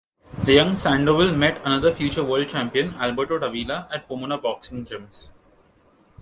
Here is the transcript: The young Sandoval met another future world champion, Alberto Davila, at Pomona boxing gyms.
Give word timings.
The 0.45 0.53
young 0.53 0.75
Sandoval 0.75 1.35
met 1.35 1.61
another 1.63 1.93
future 1.93 2.23
world 2.23 2.49
champion, 2.49 2.95
Alberto 2.95 3.37
Davila, 3.37 3.87
at 3.91 4.07
Pomona 4.07 4.39
boxing 4.39 4.83
gyms. 4.83 5.29